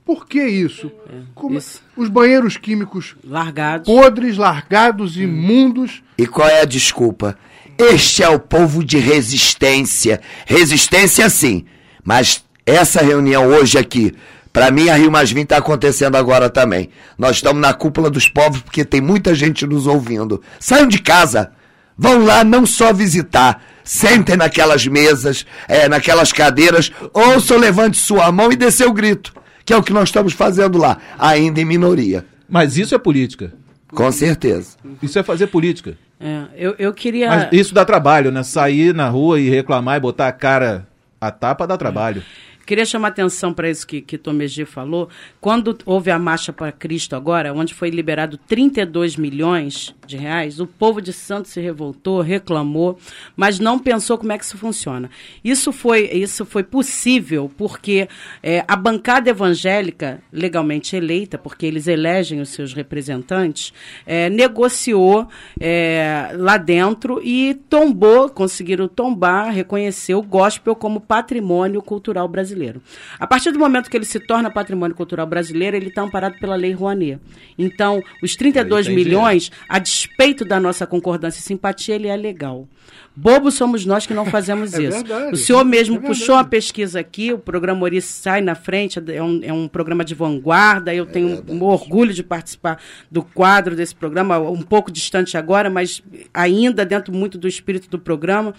[0.05, 0.91] por que isso?
[1.09, 1.81] É, Como, isso.
[1.95, 5.21] Os banheiros químicos largados, podres, largados, hum.
[5.21, 6.03] imundos.
[6.17, 7.37] E qual é a desculpa?
[7.77, 10.21] Este é o povo de resistência.
[10.45, 11.65] Resistência sim.
[12.03, 14.13] Mas essa reunião hoje aqui,
[14.53, 16.89] para mim a Rio Mais 20 está acontecendo agora também.
[17.17, 20.41] Nós estamos na cúpula dos povos porque tem muita gente nos ouvindo.
[20.59, 21.51] Saiam de casa.
[21.97, 28.51] Vão lá não só visitar, sentem naquelas mesas, é, naquelas cadeiras, ouçam, levante sua mão
[28.51, 29.33] e dê seu grito
[29.65, 32.25] que é o que nós estamos fazendo lá, ainda em minoria.
[32.49, 33.53] Mas isso é política.
[33.89, 34.77] Com certeza.
[35.01, 35.97] Isso é fazer política.
[36.19, 37.29] É, eu, eu queria.
[37.29, 38.43] Mas isso dá trabalho, né?
[38.43, 40.87] Sair na rua e reclamar e botar a cara
[41.19, 42.21] a tapa dá trabalho.
[42.21, 42.52] É.
[42.65, 45.09] Queria chamar atenção para isso que, que Tomegi falou.
[45.41, 50.67] Quando houve a Marcha para Cristo agora, onde foi liberado 32 milhões de reais, o
[50.67, 52.97] povo de Santos se revoltou, reclamou,
[53.35, 55.09] mas não pensou como é que isso funciona.
[55.43, 58.07] Isso foi, isso foi possível porque
[58.41, 63.73] é, a bancada evangélica, legalmente eleita, porque eles elegem os seus representantes,
[64.05, 65.27] é, negociou
[65.59, 72.81] é, lá dentro e tombou, conseguiram tombar, reconhecer o gospel como patrimônio cultural brasileiro brasileiro.
[73.19, 76.55] A partir do momento que ele se torna patrimônio cultural brasileiro, ele está amparado pela
[76.55, 77.19] Lei Rouanet.
[77.57, 82.67] Então, os 32 milhões, a despeito da nossa concordância e simpatia, ele é legal.
[83.15, 85.03] Bobos somos nós que não fazemos é isso.
[85.03, 88.99] Verdade, o senhor mesmo é puxou a pesquisa aqui, o programa Ori sai na frente,
[89.11, 92.79] é um, é um programa de vanguarda, eu tenho é um orgulho de participar
[93.11, 96.01] do quadro desse programa, um pouco distante agora, mas
[96.33, 98.53] ainda dentro muito do espírito do programa.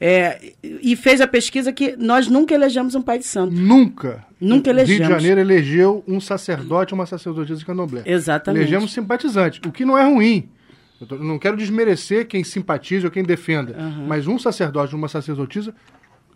[0.00, 3.54] É, e fez a pesquisa que nós nunca elegemos um pai de santo.
[3.54, 4.24] Nunca.
[4.40, 4.98] Nunca elegemos.
[4.98, 8.02] Rio de Janeiro elegeu um sacerdote uma sacerdotisa de candomblé.
[8.04, 8.62] Exatamente.
[8.62, 10.48] Elegemos simpatizante, o que não é ruim.
[11.00, 14.06] Eu não quero desmerecer quem simpatiza ou quem defenda, uhum.
[14.06, 15.74] mas um sacerdote, uma sacerdotisa,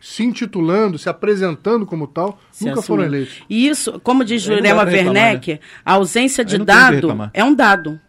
[0.01, 3.43] se intitulando, se apresentando como tal, se nunca foram eleitos.
[3.49, 5.61] E isso, como diz Jurema Werneck, né?
[5.85, 8.01] a ausência de dado é um dado.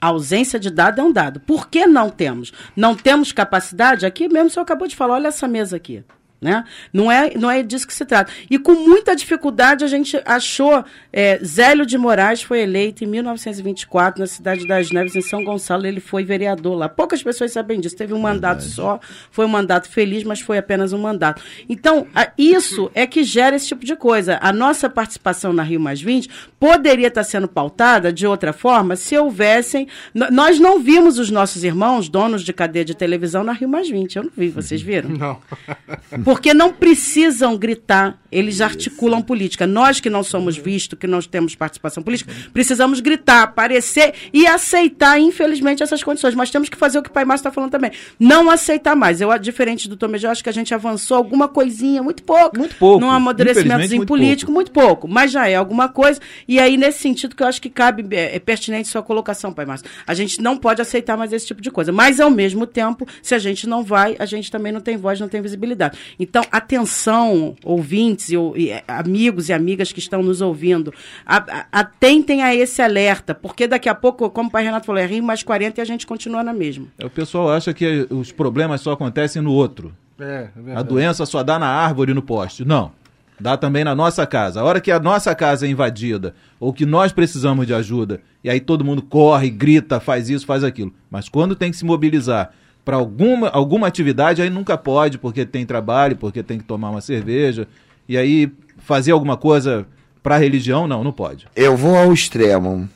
[0.00, 1.40] A ausência de dado é um dado.
[1.40, 2.52] Por que não temos?
[2.74, 4.04] Não temos capacidade?
[4.04, 6.04] Aqui mesmo o senhor acabou de falar, olha essa mesa aqui.
[6.40, 6.64] Né?
[6.92, 8.30] Não, é, não é disso que se trata.
[8.50, 10.84] E com muita dificuldade a gente achou.
[11.10, 15.86] É, Zélio de Moraes foi eleito em 1924 na cidade das Neves, em São Gonçalo.
[15.86, 16.88] Ele foi vereador lá.
[16.88, 17.96] Poucas pessoas sabem disso.
[17.96, 18.74] Teve um mandato Verdade.
[18.74, 21.42] só, foi um mandato feliz, mas foi apenas um mandato.
[21.68, 24.38] Então, a, isso é que gera esse tipo de coisa.
[24.42, 26.28] A nossa participação na Rio Mais 20
[26.60, 29.88] poderia estar sendo pautada de outra forma se houvessem.
[30.14, 34.16] Nós não vimos os nossos irmãos, donos de cadeia de televisão, na Rio Mais 20.
[34.16, 35.08] Eu não vi, vocês viram?
[35.08, 35.38] Não.
[36.26, 39.64] Porque não precisam gritar, eles articulam política.
[39.64, 45.20] Nós que não somos vistos, que não temos participação política, precisamos gritar, aparecer e aceitar,
[45.20, 46.34] infelizmente, essas condições.
[46.34, 47.92] Mas temos que fazer o que o Pai Márcio está falando também.
[48.18, 49.20] Não aceitar mais.
[49.20, 52.58] Eu, diferente do Tomé, eu acho que a gente avançou alguma coisinha, muito pouco.
[52.58, 53.00] Muito pouco.
[53.00, 54.52] Num amadurecimentozinho muito político, pouco.
[54.52, 55.06] muito pouco.
[55.06, 56.20] Mas já é alguma coisa.
[56.48, 59.64] E aí, nesse sentido, que eu acho que cabe, é, é pertinente sua colocação, Pai
[59.64, 59.88] Márcio.
[60.04, 61.92] A gente não pode aceitar mais esse tipo de coisa.
[61.92, 65.20] Mas, ao mesmo tempo, se a gente não vai, a gente também não tem voz,
[65.20, 65.96] não tem visibilidade.
[66.18, 70.92] Então, atenção, ouvintes e, e é, amigos e amigas que estão nos ouvindo,
[71.24, 75.00] a, a, atentem a esse alerta, porque daqui a pouco, como o pai Renato falou,
[75.00, 76.86] é Rio mais 40 e a gente continua na mesma.
[76.98, 79.94] É, o pessoal acha que os problemas só acontecem no outro.
[80.18, 82.64] É, é a doença só dá na árvore e no poste.
[82.64, 82.92] Não.
[83.38, 84.60] Dá também na nossa casa.
[84.60, 88.48] A hora que a nossa casa é invadida, ou que nós precisamos de ajuda, e
[88.48, 90.92] aí todo mundo corre, grita, faz isso, faz aquilo.
[91.10, 92.50] Mas quando tem que se mobilizar
[92.86, 97.00] para alguma, alguma atividade, aí nunca pode, porque tem trabalho, porque tem que tomar uma
[97.00, 97.66] cerveja.
[98.08, 99.84] E aí fazer alguma coisa
[100.22, 101.48] para a religião, não, não pode.
[101.56, 102.88] Eu vou ao extremo.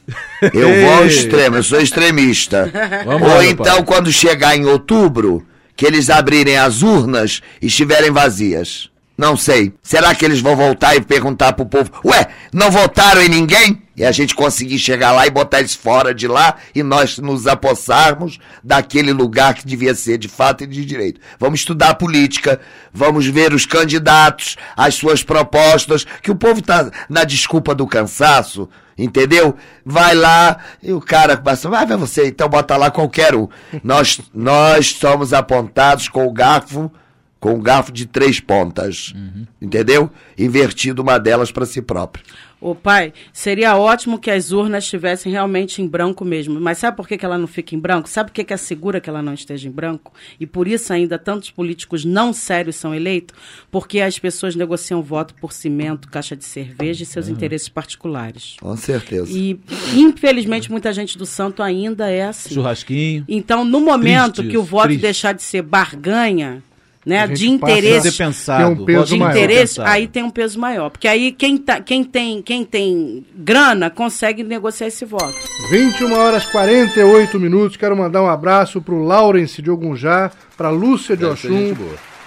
[0.55, 2.71] Eu vou ao extremo, eu sou extremista.
[3.05, 8.13] Vamos Ou lá, então, quando chegar em outubro, que eles abrirem as urnas e estiverem
[8.13, 8.89] vazias.
[9.19, 9.73] Não sei.
[9.83, 13.83] Será que eles vão voltar e perguntar pro povo: Ué, não votaram em ninguém?
[14.01, 17.47] E a gente conseguir chegar lá e botar eles fora de lá e nós nos
[17.47, 21.21] apossarmos daquele lugar que devia ser de fato e de direito.
[21.39, 22.59] Vamos estudar a política,
[22.91, 28.71] vamos ver os candidatos, as suas propostas, que o povo tá na desculpa do cansaço,
[28.97, 29.55] entendeu?
[29.85, 33.49] Vai lá e o cara passa, vai ver você, então bota lá qualquer um.
[33.85, 36.91] Nós, nós somos apontados com o garfo
[37.39, 39.47] com um garfo de três pontas, uhum.
[39.63, 40.11] entendeu?
[40.37, 42.23] Invertido uma delas para si próprio.
[42.61, 46.61] Ô pai, seria ótimo que as urnas estivessem realmente em branco mesmo.
[46.61, 48.09] Mas sabe por que, que ela não fica em branco?
[48.09, 50.13] Sabe por que, que assegura que ela não esteja em branco?
[50.39, 53.35] E por isso ainda tantos políticos não sérios são eleitos?
[53.71, 57.33] Porque as pessoas negociam voto por cimento, caixa de cerveja e seus uhum.
[57.33, 58.57] interesses particulares.
[58.61, 59.31] Com certeza.
[59.33, 59.59] E
[59.95, 62.53] infelizmente muita gente do santo ainda é assim.
[62.55, 63.25] Churrasquinho.
[63.27, 65.03] Então, no momento que o voto triste.
[65.03, 66.63] deixar de ser barganha,
[67.05, 69.31] né, de interesse, pensado, tem um peso de maior.
[69.31, 73.89] interesse, aí tem um peso maior, porque aí quem, tá, quem tem quem tem grana
[73.89, 75.35] consegue negociar esse voto.
[75.71, 77.77] 21 horas 48 minutos.
[77.77, 81.75] Quero mandar um abraço para o Laurence de Ogunjá, para Lúcia de Oxum,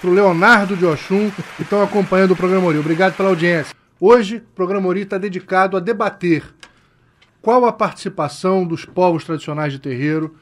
[0.00, 2.78] para o Leonardo de Oxum, que estão acompanhando o programa Ori.
[2.78, 3.74] Obrigado pela audiência.
[4.00, 6.42] Hoje, o programa Ori está dedicado a debater
[7.40, 10.34] qual a participação dos povos tradicionais de terreiro,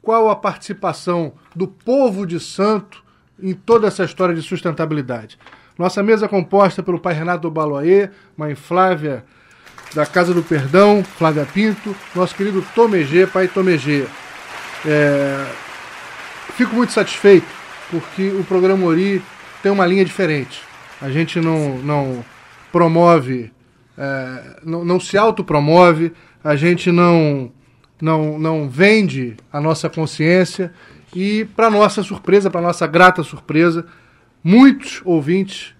[0.00, 3.02] qual a participação do povo de santo
[3.42, 5.38] em toda essa história de sustentabilidade.
[5.78, 9.24] Nossa mesa é composta pelo pai Renato Baloaê, mãe Flávia
[9.94, 14.06] da Casa do Perdão, Flávia Pinto, nosso querido Tomegê, pai Tomegê.
[14.86, 15.46] É...
[16.56, 17.46] Fico muito satisfeito
[17.90, 19.22] porque o programa Ori
[19.62, 20.62] tem uma linha diferente.
[21.00, 22.24] A gente não, não
[22.70, 23.52] promove,
[23.96, 24.60] é...
[24.62, 26.12] não, não se autopromove,
[26.44, 27.50] a gente não,
[28.00, 30.72] não, não vende a nossa consciência
[31.14, 33.86] e, para nossa surpresa, para nossa grata surpresa,
[34.42, 35.74] muitos ouvintes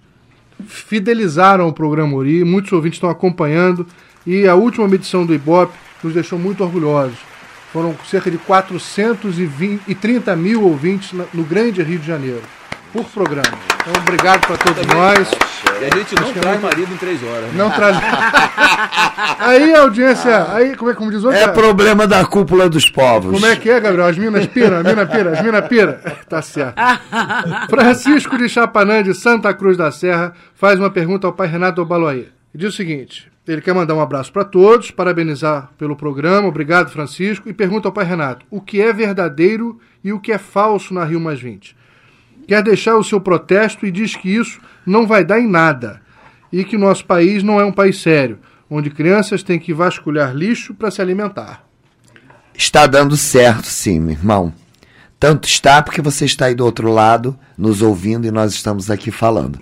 [0.66, 3.86] fidelizaram o programa Ori, muitos ouvintes estão acompanhando
[4.26, 7.18] e a última medição do Ibope nos deixou muito orgulhosos.
[7.72, 12.42] Foram cerca de 430 mil ouvintes no grande Rio de Janeiro,
[12.92, 13.58] por programa.
[13.80, 15.30] Então, obrigado para todos nós.
[15.80, 17.44] E a gente não traz marido em três horas.
[17.44, 17.52] Né?
[17.54, 17.96] Não traz.
[19.38, 20.52] aí a audiência.
[20.52, 21.38] Aí, como é como diz hoje?
[21.38, 23.32] É problema da cúpula dos povos.
[23.32, 24.06] Como é que é, Gabriel?
[24.06, 26.00] As minas pira, as minas pira, as minas pira.
[26.28, 26.76] Tá certo.
[27.70, 32.28] Francisco de Chapanã, de Santa Cruz da Serra, faz uma pergunta ao pai Renato Obaloaí.
[32.54, 36.90] E diz o seguinte: ele quer mandar um abraço para todos, parabenizar pelo programa, obrigado,
[36.90, 40.92] Francisco, e pergunta ao pai Renato: o que é verdadeiro e o que é falso
[40.92, 41.79] na Rio Mais 20?
[42.50, 46.00] Quer deixar o seu protesto e diz que isso não vai dar em nada
[46.52, 50.74] e que nosso país não é um país sério, onde crianças têm que vasculhar lixo
[50.74, 51.64] para se alimentar.
[52.52, 54.52] Está dando certo, sim, meu irmão.
[55.16, 59.12] Tanto está porque você está aí do outro lado, nos ouvindo e nós estamos aqui
[59.12, 59.60] falando.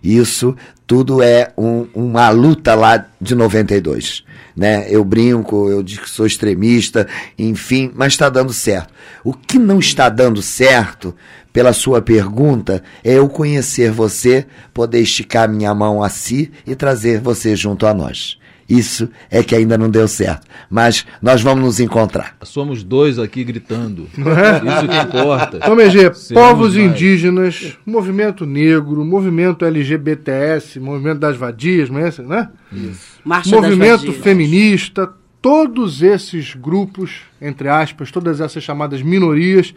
[0.00, 0.54] Isso
[0.86, 4.24] tudo é um, uma luta lá de 92.
[4.56, 4.86] Né?
[4.88, 8.94] Eu brinco, eu digo que sou extremista, enfim, mas está dando certo.
[9.24, 11.16] O que não está dando certo
[11.58, 17.20] pela sua pergunta é eu conhecer você, poder esticar minha mão a si e trazer
[17.20, 18.38] você junto a nós.
[18.68, 20.46] Isso é que ainda não deu certo.
[20.70, 22.36] Mas nós vamos nos encontrar.
[22.44, 24.06] Somos dois aqui gritando.
[24.18, 24.68] É?
[24.68, 25.56] Isso que importa.
[25.56, 26.92] Então, MG, povos mais.
[26.92, 32.50] indígenas, movimento negro, movimento LGBTS, movimento das vadias, é né?
[32.72, 33.18] Isso.
[33.24, 39.74] Marcha movimento feminista, todos esses grupos, entre aspas, todas essas chamadas minorias,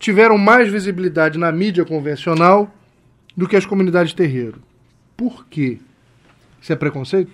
[0.00, 2.72] tiveram mais visibilidade na mídia convencional
[3.36, 4.60] do que as comunidades terreiro.
[5.16, 5.78] Por quê?
[6.60, 7.30] Isso é preconceito?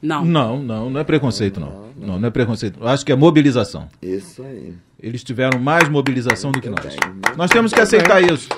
[0.00, 0.24] Não.
[0.24, 1.90] Não, não, não é preconceito, não.
[1.96, 2.86] Não, não, não é preconceito.
[2.86, 3.88] Acho que é mobilização.
[4.00, 4.74] Isso aí.
[5.02, 6.96] Eles tiveram mais mobilização do que nós.
[7.36, 8.48] Nós temos que aceitar isso.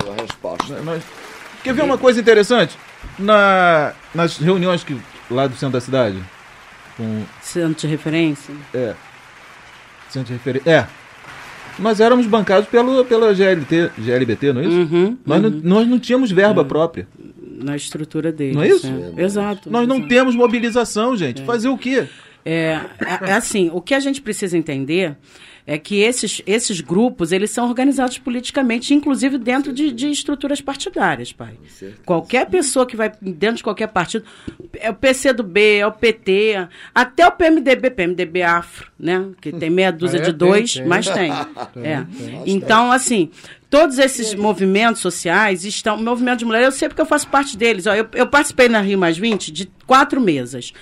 [0.85, 1.03] Nós...
[1.63, 2.77] Quer ver uma coisa interessante?
[3.19, 4.97] Na, nas reuniões que,
[5.31, 6.21] lá do centro da cidade.
[6.97, 7.25] Com...
[7.41, 8.55] Centro de referência?
[8.75, 8.95] É.
[10.09, 10.71] Centro de referência.
[10.71, 11.02] É
[11.79, 14.77] nós éramos bancados pelo, pela GLT, GLBT, não é isso?
[14.77, 15.51] Uhum, nós, uhum.
[15.51, 16.65] Não, nós não tínhamos verba é.
[16.65, 17.09] própria.
[17.63, 18.57] Na estrutura deles.
[18.57, 18.87] Não é isso?
[18.87, 19.23] É.
[19.23, 19.71] Exato.
[19.71, 20.01] Nós exato.
[20.01, 21.43] não temos mobilização, gente.
[21.43, 21.45] É.
[21.45, 22.07] Fazer o quê?
[22.45, 25.17] É, é, é assim, o que a gente precisa entender
[25.67, 31.33] é que esses, esses grupos eles são organizados politicamente, inclusive dentro de, de estruturas partidárias,
[31.33, 31.55] pai.
[32.05, 34.25] Qualquer pessoa que vai dentro de qualquer partido,
[34.75, 39.29] é o PCdoB, é o PT, até o PMDB, PMDB Afro, né?
[39.41, 40.89] Que tem meia dúzia ah, é, de dois, tem, tem.
[40.89, 41.33] mas tem.
[41.75, 42.07] tem é.
[42.47, 43.31] Então, assim,
[43.71, 45.97] todos esses movimentos sociais estão.
[45.97, 47.87] O movimento de mulheres, eu sei porque eu faço parte deles.
[47.87, 50.73] Ó, eu, eu participei na Rio Mais 20 de quatro mesas.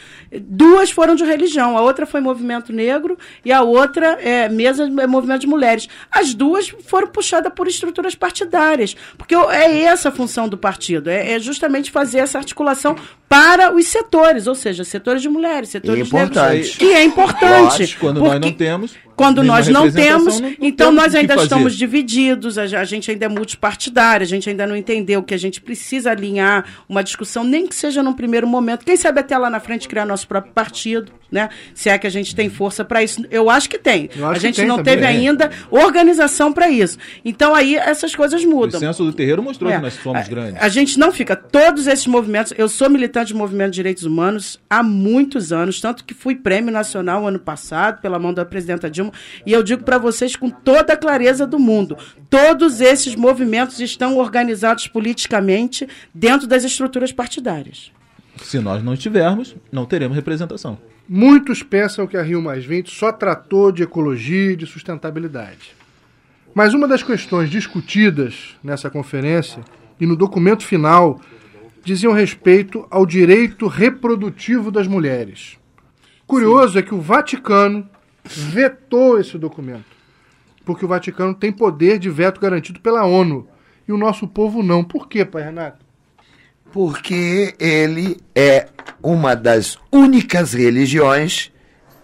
[0.40, 5.06] Duas foram de religião, a outra foi movimento negro e a outra é mesa é
[5.06, 5.88] movimento de mulheres.
[6.10, 11.32] As duas foram puxadas por estruturas partidárias, porque é essa a função do partido, é,
[11.32, 12.96] é justamente fazer essa articulação
[13.30, 16.52] para os setores, ou seja, setores de mulheres, setores e importante.
[16.52, 16.76] negros.
[16.76, 17.78] Que é importante.
[17.78, 18.94] Lógico, quando nós não temos.
[19.14, 23.26] Quando nós não temos, não, então temos nós ainda estamos divididos, a, a, gente ainda
[23.26, 27.66] é multipartidário, a gente ainda não entendeu que a gente precisa alinhar uma discussão, nem
[27.66, 28.82] que seja num primeiro momento.
[28.90, 31.48] Quem sabe até lá na frente criar nosso próprio partido, né?
[31.72, 33.24] Se é que a gente tem força para isso.
[33.30, 34.10] Eu acho que tem.
[34.12, 35.08] Acho a gente não também, teve é.
[35.10, 36.98] ainda organização para isso.
[37.24, 38.78] Então aí essas coisas mudam.
[38.78, 39.76] O censo do terreiro mostrou é.
[39.76, 40.60] que nós somos grandes.
[40.60, 41.36] A, a gente não fica.
[41.36, 42.52] Todos esses movimentos.
[42.58, 46.72] Eu sou militante de movimento de direitos humanos há muitos anos, tanto que fui prêmio
[46.72, 49.12] nacional ano passado pela mão da presidenta Dilma.
[49.46, 51.96] E eu digo para vocês com toda a clareza do mundo:
[52.28, 57.92] todos esses movimentos estão organizados politicamente dentro das estruturas partidárias.
[58.42, 60.78] Se nós não estivermos, não teremos representação.
[61.08, 65.74] Muitos pensam que a Rio Mais 20 só tratou de ecologia e de sustentabilidade.
[66.54, 69.62] Mas uma das questões discutidas nessa conferência
[70.00, 71.20] e no documento final
[71.84, 75.58] diziam respeito ao direito reprodutivo das mulheres.
[76.26, 76.78] Curioso Sim.
[76.78, 77.88] é que o Vaticano
[78.24, 79.84] vetou esse documento,
[80.64, 83.48] porque o Vaticano tem poder de veto garantido pela ONU
[83.88, 84.84] e o nosso povo não.
[84.84, 85.84] Por quê, pai Renato?
[86.72, 88.68] Porque ele é
[89.02, 91.50] uma das únicas religiões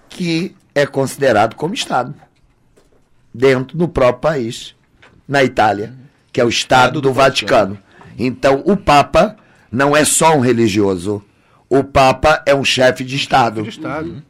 [0.09, 2.15] que é considerado como Estado
[3.33, 4.75] dentro do próprio país,
[5.29, 5.95] na Itália,
[6.33, 7.79] que é o Estado do, Vaticano.
[8.19, 9.37] Então, o Papa
[9.71, 11.23] não é só um religioso.
[11.69, 13.65] O Papa é um chefe de Estado.
[13.65, 14.23] Chefe de Estado.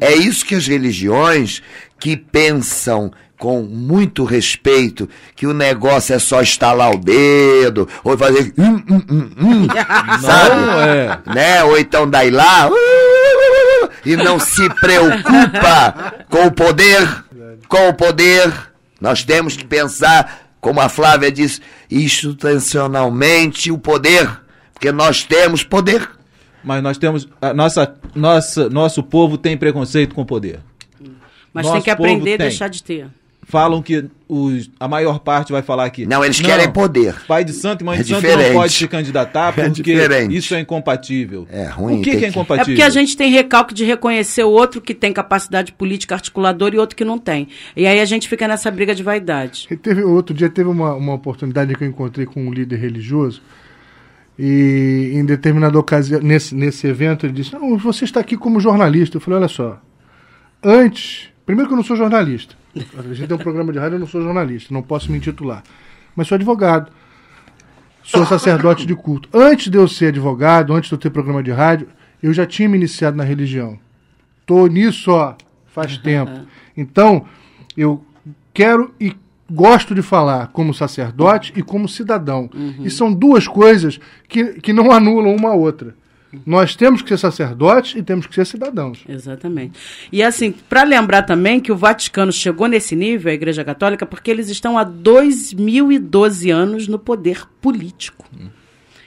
[0.00, 1.62] É isso que as religiões
[1.98, 8.52] que pensam com muito respeito que o negócio é só estalar o dedo ou fazer
[8.58, 9.66] hum, hum, hum, hum
[10.20, 10.54] sabe?
[10.88, 11.34] É.
[11.34, 11.64] Né?
[11.64, 17.24] Ou então daí lá uh, uh, uh, e não se preocupa com o poder,
[17.68, 18.52] com o poder.
[19.00, 21.60] Nós temos que pensar, como a Flávia disse,
[21.90, 24.40] institucionalmente o poder,
[24.72, 26.08] porque nós temos poder
[26.66, 27.28] mas nós temos.
[27.40, 30.58] A nossa, nossa, nosso povo tem preconceito com o poder.
[31.52, 33.06] Mas nosso tem que aprender a deixar de ter.
[33.48, 36.04] Falam que os, a maior parte vai falar que.
[36.04, 37.14] Não, eles não, querem poder.
[37.28, 38.32] Pai de santo e mãe é de diferente.
[38.32, 41.46] santo não pode se candidatar é porque é isso é incompatível.
[41.48, 42.00] É ruim.
[42.00, 42.72] O que, que é incompatível?
[42.72, 46.74] É porque a gente tem recalque de reconhecer o outro que tem capacidade política articuladora
[46.74, 47.46] e outro que não tem.
[47.76, 49.68] E aí a gente fica nessa briga de vaidade.
[49.70, 53.40] E teve, outro dia teve uma, uma oportunidade que eu encontrei com um líder religioso
[54.38, 59.16] e em determinada ocasião, nesse, nesse evento, ele disse: Não, você está aqui como jornalista.
[59.16, 59.80] Eu falei: Olha só,
[60.62, 61.30] antes.
[61.46, 62.56] Primeiro que eu não sou jornalista.
[62.98, 65.62] A gente tem um programa de rádio, eu não sou jornalista, não posso me intitular.
[66.14, 66.90] Mas sou advogado.
[68.02, 69.28] Sou sacerdote de culto.
[69.32, 71.88] Antes de eu ser advogado, antes de eu ter programa de rádio,
[72.22, 73.78] eu já tinha me iniciado na religião.
[74.40, 75.34] Estou nisso, ó,
[75.66, 76.46] faz tempo.
[76.76, 77.26] Então,
[77.76, 78.04] eu
[78.54, 79.16] quero e
[79.50, 82.48] gosto de falar como sacerdote e como cidadão.
[82.54, 82.84] Uhum.
[82.84, 83.98] E são duas coisas
[84.28, 85.94] que, que não anulam uma a outra.
[86.44, 89.04] Nós temos que ser sacerdotes e temos que ser cidadãos.
[89.08, 89.78] Exatamente.
[90.10, 94.30] E assim, para lembrar também que o Vaticano chegou nesse nível, a Igreja Católica, porque
[94.30, 98.24] eles estão há 2012 anos no poder político.
[98.32, 98.56] Uhum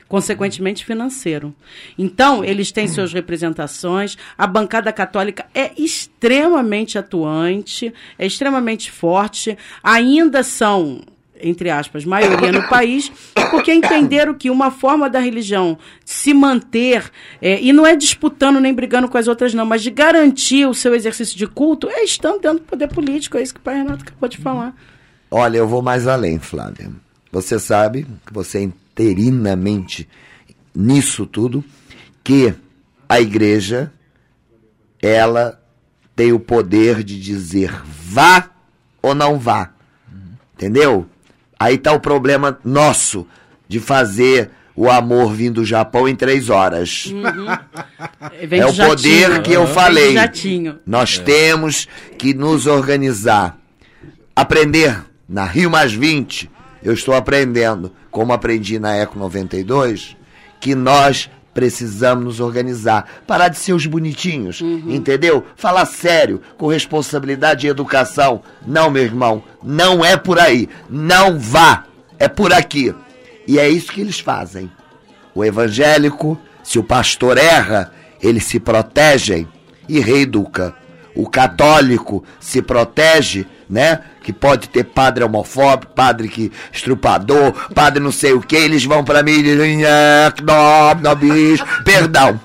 [0.09, 1.55] consequentemente financeiro.
[1.97, 10.41] Então, eles têm suas representações, a bancada católica é extremamente atuante, é extremamente forte, ainda
[10.41, 11.01] são
[11.41, 13.11] entre aspas, maioria no país,
[13.49, 17.11] porque entenderam que uma forma da religião se manter,
[17.41, 20.73] é, e não é disputando nem brigando com as outras, não, mas de garantir o
[20.73, 23.37] seu exercício de culto, é estando dentro do poder político.
[23.37, 24.75] É isso que o pai Renato acabou de falar.
[25.31, 26.91] Olha, eu vou mais além, Flávia.
[27.31, 30.09] Você sabe que você interinamente
[30.75, 31.63] nisso tudo
[32.23, 32.53] que
[33.07, 33.91] a igreja
[35.01, 35.59] ela
[36.15, 38.49] tem o poder de dizer vá
[39.01, 39.71] ou não vá.
[40.53, 41.07] Entendeu?
[41.59, 43.27] Aí tá o problema nosso
[43.67, 47.07] de fazer o amor vindo do Japão em três horas.
[47.07, 47.47] Uhum.
[48.49, 49.41] É o poder jatinho.
[49.43, 50.15] que eu falei.
[50.85, 51.23] Nós é.
[51.23, 51.85] temos
[52.17, 53.57] que nos organizar.
[54.33, 56.49] Aprender na Rio Mais 20,
[56.81, 60.15] eu estou aprendendo como aprendi na Eco 92,
[60.61, 61.29] que nós
[61.59, 63.05] precisamos nos organizar.
[63.27, 64.85] Parar de ser os bonitinhos, uhum.
[64.87, 65.45] entendeu?
[65.57, 68.41] Falar sério, com responsabilidade e educação.
[68.65, 70.69] Não, meu irmão, não é por aí.
[70.89, 71.83] Não vá.
[72.17, 72.95] É por aqui.
[73.45, 74.71] E é isso que eles fazem.
[75.35, 77.91] O evangélico, se o pastor erra,
[78.21, 79.45] eles se protegem
[79.89, 80.73] e reeduca.
[81.13, 83.99] O católico se protege, né?
[84.23, 89.03] Que pode ter padre homofóbico, padre que estrupador, padre não sei o que, eles vão
[89.03, 89.81] para mim e dizem,
[91.85, 92.39] perdão.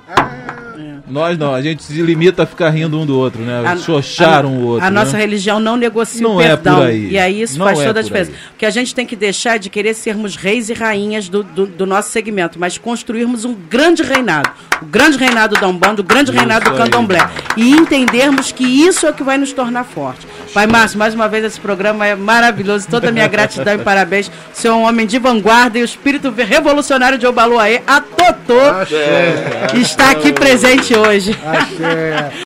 [1.14, 3.62] Nós não, a gente se limita a ficar rindo um do outro, né?
[3.64, 4.84] A, Xoxar um outro.
[4.84, 4.98] A né?
[4.98, 6.78] nossa religião não negocia não o perdão.
[6.78, 7.10] É por aí.
[7.12, 8.32] E aí isso não faz é toda a diferença.
[8.32, 11.44] O que a gente tem que deixar é de querer sermos reis e rainhas do,
[11.44, 14.50] do, do, nosso segmento, mas construirmos um grande reinado.
[14.82, 17.20] O grande reinado da Umbanda, o grande isso reinado do Candomblé.
[17.56, 20.26] E entendermos que isso é o que vai nos tornar fortes.
[20.52, 22.88] Pai Márcio, mais uma vez esse programa é maravilhoso.
[22.90, 24.26] Toda a minha gratidão e parabéns.
[24.26, 28.58] O senhor é um homem de vanguarda e o espírito revolucionário de Obaluaê, a Totô,
[29.74, 31.03] está aqui presente hoje.
[31.08, 31.34] Achei.